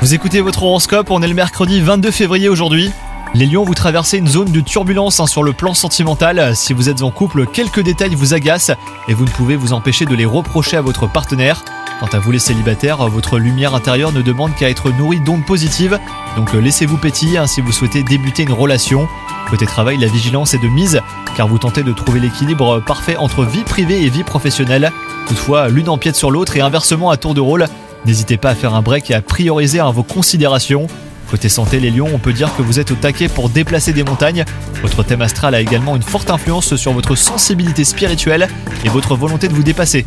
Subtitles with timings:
[0.00, 2.90] Vous écoutez votre horoscope, on est le mercredi 22 février aujourd'hui.
[3.32, 6.56] Les lions, vous traversez une zone de turbulence hein, sur le plan sentimental.
[6.56, 8.72] Si vous êtes en couple, quelques détails vous agacent
[9.06, 11.64] et vous ne pouvez vous empêcher de les reprocher à votre partenaire.
[12.00, 16.00] Quant à vous les célibataires, votre lumière intérieure ne demande qu'à être nourrie d'ondes positives,
[16.34, 19.06] donc laissez-vous pétiller hein, si vous souhaitez débuter une relation.
[19.48, 21.00] Côté travail, la vigilance est de mise,
[21.36, 24.90] car vous tentez de trouver l'équilibre parfait entre vie privée et vie professionnelle.
[25.28, 27.68] Toutefois, l'une empiète sur l'autre et inversement à tour de rôle.
[28.04, 30.86] N'hésitez pas à faire un break et à prioriser hein, vos considérations.
[31.30, 34.02] Côté santé, les lions, on peut dire que vous êtes au taquet pour déplacer des
[34.02, 34.44] montagnes.
[34.82, 38.48] Votre thème astral a également une forte influence sur votre sensibilité spirituelle
[38.84, 40.04] et votre volonté de vous dépasser.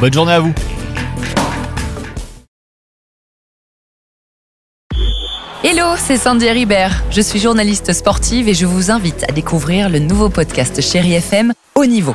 [0.00, 0.52] Bonne journée à vous
[5.64, 7.02] Hello, c'est Sandy Ribert.
[7.10, 11.52] Je suis journaliste sportive et je vous invite à découvrir le nouveau podcast Chéri FM
[11.76, 12.14] Haut Niveau.